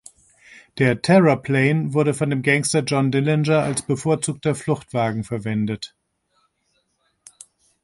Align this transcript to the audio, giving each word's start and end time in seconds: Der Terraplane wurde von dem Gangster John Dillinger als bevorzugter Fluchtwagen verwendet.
Der 0.79 1.03
Terraplane 1.03 1.93
wurde 1.93 2.15
von 2.15 2.31
dem 2.31 2.41
Gangster 2.41 2.79
John 2.79 3.11
Dillinger 3.11 3.59
als 3.61 3.83
bevorzugter 3.83 4.55
Fluchtwagen 4.55 5.23
verwendet. 5.23 5.95